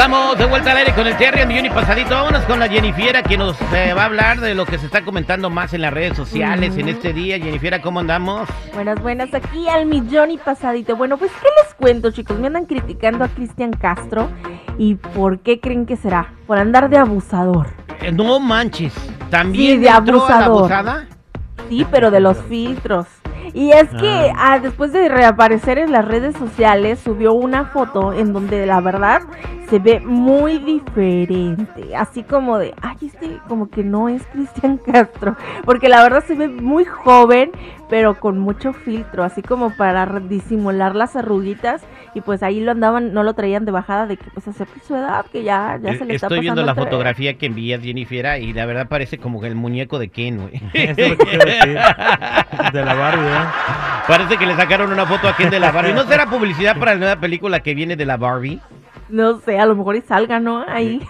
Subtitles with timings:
[0.00, 2.14] Estamos de vuelta al aire con el Terry Millón y Pasadito.
[2.14, 5.04] Vámonos con la Jennifiera que nos eh, va a hablar de lo que se está
[5.04, 7.38] comentando más en las redes sociales en este día.
[7.38, 8.48] Jennifiera, ¿cómo andamos?
[8.72, 10.96] Buenas, buenas, aquí al millón y pasadito.
[10.96, 12.38] Bueno, pues, ¿qué les cuento, chicos?
[12.38, 14.30] Me andan criticando a Cristian Castro.
[14.78, 16.32] ¿Y por qué creen que será?
[16.46, 17.66] Por andar de abusador.
[18.00, 18.94] Eh, no manches.
[19.28, 20.72] ¿También Sí, de entró a la abusador.
[20.72, 21.08] abusada?
[21.68, 23.06] Sí, pero de los filtros.
[23.52, 28.32] Y es que ah, después de reaparecer en las redes sociales, subió una foto en
[28.32, 29.22] donde la verdad
[29.70, 31.94] se ve muy diferente.
[31.96, 35.36] Así como de, ay, este como que no es Cristian Castro.
[35.64, 37.52] Porque la verdad se ve muy joven,
[37.88, 39.22] pero con mucho filtro.
[39.22, 41.82] Así como para disimular las arruguitas.
[42.12, 44.96] Y pues ahí lo andaban, no lo traían de bajada de que pues acepte su
[44.96, 47.80] edad, que ya, ya se le Eh, está Estoy pasando viendo la fotografía que envías,
[47.80, 50.60] Jennifiera, y la verdad parece como el muñeco de Ken, güey.
[52.72, 53.46] De la Barbie, ¿eh?
[54.08, 55.92] Parece que le sacaron una foto a Ken de la Barbie.
[55.92, 58.60] ¿No será publicidad para la nueva película que viene de la Barbie?
[59.10, 60.64] No sé, a lo mejor y salga, ¿no?
[60.66, 61.00] Ahí.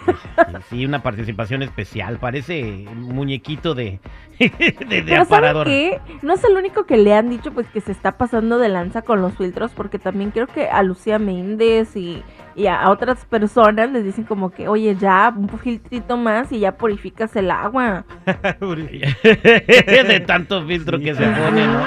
[0.70, 2.18] Sí, una participación especial.
[2.18, 3.98] Parece muñequito de,
[4.38, 5.66] de, de Pero ¿saben aparador.
[5.66, 6.00] qué?
[6.22, 9.02] No es el único que le han dicho pues que se está pasando de lanza
[9.02, 12.22] con los filtros, porque también creo que a Lucía Méndez y,
[12.54, 16.76] y a otras personas les dicen como que, oye, ya, un filtrito más y ya
[16.76, 18.04] purificas el agua.
[19.24, 21.84] de tanto filtro que se pone, ¿no?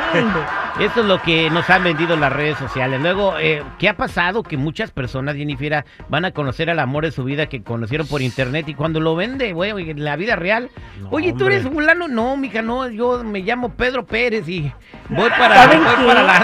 [0.80, 3.00] Eso es lo que nos han vendido las redes sociales.
[3.00, 4.42] Luego, eh, ¿qué ha pasado?
[4.44, 8.22] Que muchas personas, Jennifer, van a conocer al amor de su vida que conocieron por
[8.22, 10.70] internet y cuando lo vende, güey, en la vida real,
[11.02, 11.56] No, oye, ¿tú hombre.
[11.58, 12.08] eres fulano?
[12.08, 14.72] No, mija, no, yo me llamo Pedro Pérez y
[15.10, 16.38] voy para, ¿Saben voy para la...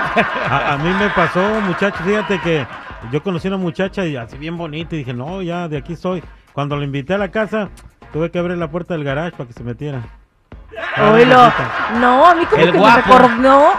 [0.49, 2.65] A, a mí me pasó, muchachos, fíjate que
[3.11, 5.95] yo conocí a una muchacha y así bien bonita y dije, no, ya, de aquí
[5.95, 6.23] soy.
[6.53, 7.69] Cuando la invité a la casa,
[8.11, 10.01] tuve que abrir la puerta del garage para que se metiera.
[11.07, 11.53] Bonita.
[11.99, 12.95] No, a mí como El que guapo.
[12.95, 13.37] me recordó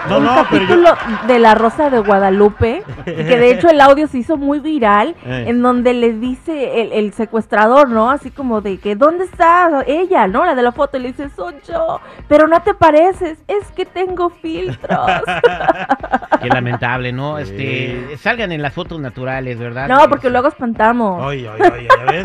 [0.09, 3.81] No, un no, pero yo- capítulo de La Rosa de Guadalupe, que de hecho el
[3.81, 5.45] audio se hizo muy viral, Eh.
[5.49, 8.11] en donde le dice el, el secuestrador, ¿no?
[8.11, 10.45] Así como de que, ¿dónde está ella, no?
[10.45, 13.85] La de la foto, y le dice, soy yo, pero no te pareces, es que
[13.87, 14.99] tengo filtros.
[16.41, 17.37] Qué lamentable, ¿no?
[17.39, 17.43] Sí.
[17.43, 19.89] Este, salgan en las fotos naturales, ¿verdad?
[19.89, 21.23] no, porque luego espantamos.
[21.23, 22.25] Oye, oye, oye, ¿ya ves?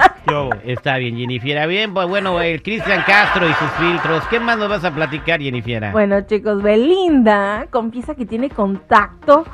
[0.64, 1.68] Está bien, Jennifer.
[1.68, 4.24] Bien, pues bueno, el Cristian Castro y sus filtros.
[4.30, 5.92] ¿Qué más nos vas a platicar, Jennifer?
[5.92, 9.46] Bueno, chicos, Belinda confiesa que tiene contacto.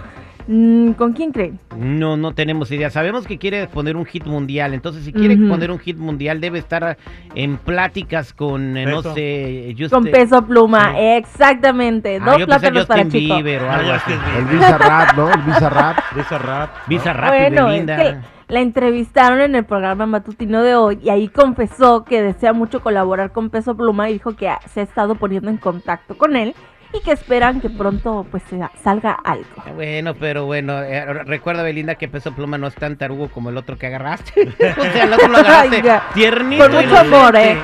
[0.47, 1.59] Mm, ¿Con quién creen?
[1.77, 2.89] No, no tenemos idea.
[2.89, 4.73] Sabemos que quiere poner un hit mundial.
[4.73, 5.47] Entonces, si quiere Ujú.
[5.49, 6.97] poner un hit mundial, debe estar
[7.35, 9.13] en pláticas con, eh, no Peso.
[9.15, 10.99] sé, just- Con peso pluma, Sí.
[10.99, 12.19] exactamente.
[12.21, 13.35] Ah, Dos yo plátanos para chico.
[13.35, 14.11] Bieber o algo así.
[14.37, 15.31] El Bizarrap, ¿no?
[15.31, 15.97] El Bizarrap.
[16.15, 16.69] Dice rap.
[16.69, 16.81] ¿no?
[16.87, 21.09] Visa Rap y Bueno, es que la entrevistaron en el programa matutino de hoy y
[21.09, 25.15] ahí confesó que desea mucho colaborar con Peso Pluma y dijo que se ha estado
[25.15, 26.53] poniendo en contacto con él
[26.93, 29.45] y que esperan que pronto pues se- salga algo.
[29.75, 33.57] Bueno, pero bueno, eh, recuerda Belinda que Peso Pluma no es tan tarugo como el
[33.57, 34.41] otro que agarraste.
[34.77, 36.63] o sea, el otro lo agarraste tiernito.
[36.63, 37.57] Con mucho amor, ¿eh?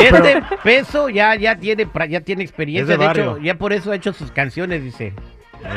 [0.00, 3.90] este Peso ya, ya tiene, pra- ya tiene experiencia, de de, hecho, ya por eso
[3.92, 5.12] ha hecho sus canciones, dice.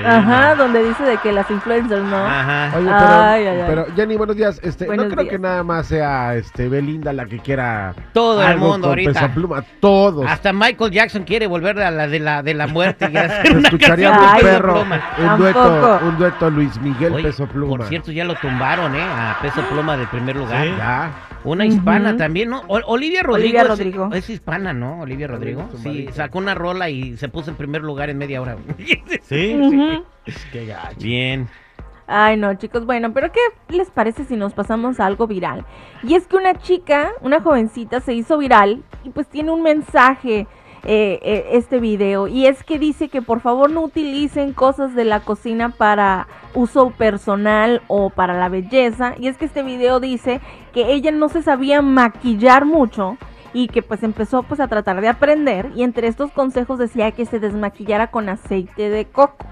[0.05, 2.17] Ajá, donde dice de que las influencers, ¿no?
[2.17, 2.71] Ajá.
[2.77, 3.63] Oye, pero, Ay, ay, ay.
[3.67, 4.59] pero Jenny, buenos días.
[4.63, 5.31] Este, Buenos no creo días.
[5.33, 9.13] que nada más sea este Belinda la que quiera Todo el mundo con ahorita.
[9.13, 10.25] Peso Pluma, todos.
[10.27, 13.67] Hasta Michael Jackson quiere volver a la de la de la muerte y hacer una
[13.67, 14.81] escucharía Peso perro.
[14.83, 17.77] Un dueto, un dueto Luis Miguel Oye, Peso Pluma.
[17.77, 19.01] Por cierto, ya lo tumbaron, ¿eh?
[19.03, 20.63] A Peso Pluma del primer lugar.
[20.65, 20.73] Sí.
[20.77, 21.11] Ya.
[21.43, 22.61] Una hispana también, ¿no?
[22.67, 23.45] O- Olivia Rodrigo.
[23.45, 24.09] Olivia es- Rodrigo.
[24.11, 24.99] Es, hispana, ¿no?
[25.01, 25.69] Olivia Rodrigo.
[25.81, 28.57] Sí, sacó una rola y se puso en primer lugar en media hora.
[29.21, 29.55] ¿Sí?
[30.51, 30.97] Qué gacho.
[30.99, 31.47] Bien.
[32.07, 32.85] Ay, no, chicos.
[32.85, 33.39] Bueno, pero ¿qué
[33.75, 35.65] les parece si nos pasamos a algo viral?
[36.03, 40.47] Y es que una chica, una jovencita, se hizo viral y pues tiene un mensaje.
[40.83, 45.03] eh, eh, este video y es que dice que por favor no utilicen cosas de
[45.05, 50.39] la cocina para uso personal o para la belleza y es que este video dice
[50.73, 53.17] que ella no se sabía maquillar mucho
[53.53, 57.25] y que pues empezó pues a tratar de aprender y entre estos consejos decía que
[57.25, 59.45] se desmaquillara con aceite de coco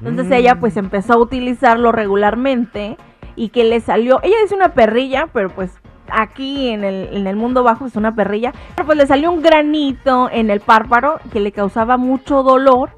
[0.00, 0.32] entonces Mm.
[0.40, 2.96] ella pues empezó a utilizarlo regularmente
[3.36, 5.72] y que le salió, ella dice una perrilla, pero pues
[6.10, 9.42] aquí en el, en el mundo bajo es una perrilla, pero pues le salió un
[9.42, 12.90] granito en el párpado que le causaba mucho dolor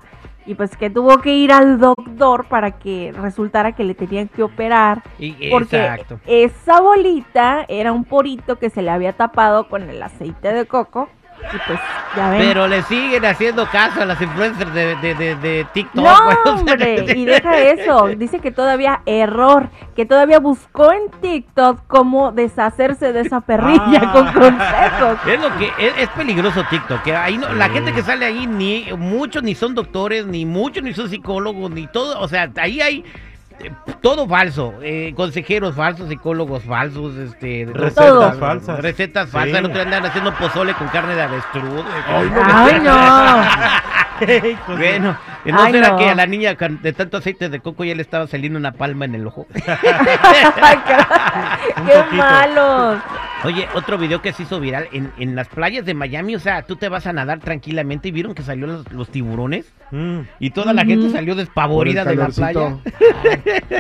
[0.47, 4.43] y pues que tuvo que ir al doctor para que resultara que le tenían que
[4.43, 6.19] operar Y- porque exacto.
[6.27, 11.09] esa bolita era un porito que se le había tapado con el aceite de coco
[11.53, 11.81] Y pues,
[12.17, 12.39] ya ven.
[12.41, 16.05] Pero le siguen haciendo caso a las influencers de, de, de, de TikTok.
[16.05, 16.15] No,
[16.53, 18.09] hombre, y deja eso.
[18.17, 24.13] Dice que todavía error, que todavía buscó en TikTok cómo deshacerse de esa perrilla Ah.
[24.13, 25.19] con consejos.
[25.27, 27.03] Es lo que es, es peligroso TikTok.
[27.03, 30.83] que ahí no- la gente que sale ahí ni muchos ni son doctores, ni muchos
[30.83, 33.30] ni son psicólogos, ni todo, o sea, ahí hay eh,
[34.01, 38.81] todo falso, eh, consejeros falsos, psicólogos falsos, este, Recetas falsas.
[38.81, 39.33] recetas Sí.
[39.33, 41.85] falsas, el otro andan haciendo pozole con carne de avestruz.
[42.09, 43.43] Ay, no.
[44.77, 45.17] Bueno,
[45.47, 45.97] ¿no Ay, será no.
[45.97, 49.07] que a la niña de tanto aceite de coco ya le estaba saliendo una palma
[49.07, 49.47] en el ojo?
[49.55, 50.79] Ay,
[51.87, 52.99] Qué malos.
[53.45, 56.63] Oye, otro video que se hizo viral en, en las playas de Miami, o sea,
[56.63, 60.21] tú te vas a nadar tranquilamente y vieron que salió los, los tiburones Mm.
[60.39, 62.77] y toda la gente salió despavorida de la playa.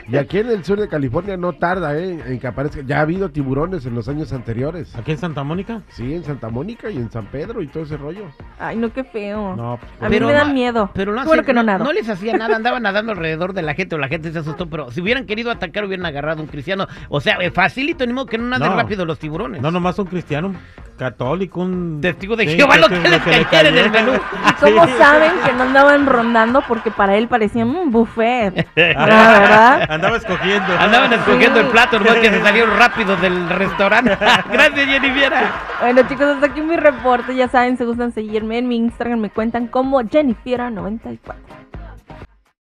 [0.08, 2.18] y aquí en el sur de California no tarda, ¿eh?
[2.26, 2.80] En que aparezca.
[2.84, 4.92] Ya ha habido tiburones en los años anteriores.
[4.96, 5.82] ¿Aquí en Santa Mónica?
[5.90, 8.24] Sí, en Santa Mónica y en San Pedro y todo ese rollo.
[8.58, 9.54] Ay, no, qué feo.
[9.54, 10.90] No, pues, A mí me dan no- miedo.
[10.94, 11.84] Pero no, que no no, nado.
[11.84, 14.68] no les hacía nada, andaban nadando alrededor de la gente o la gente se asustó,
[14.68, 16.88] pero si hubieran querido atacar hubieran agarrado a un cristiano.
[17.08, 18.76] O sea, eh, facilito, ni modo que no naden No.
[18.76, 19.49] rápido los tiburones.
[19.60, 20.58] No, nomás un cristiano, un
[20.98, 21.98] católico, un...
[22.00, 24.12] Testigo de Sí, Jehová lo que que le en el menú.
[24.14, 26.62] ¿Y cómo saben que no andaban rondando?
[26.68, 28.68] Porque para él parecía un buffet.
[28.76, 29.90] La verdad.
[29.90, 30.78] Andaba escogiendo.
[30.78, 31.66] Andaban escogiendo Sí.
[31.66, 34.16] el plato, no que se salieron rápido del restaurante.
[34.52, 35.32] Gracias, Jennifer.
[35.80, 37.34] Bueno, chicos, hasta aquí mi reporte.
[37.34, 41.18] Ya saben, si gustan seguirme en mi Instagram, me cuentan como Jennifiera94.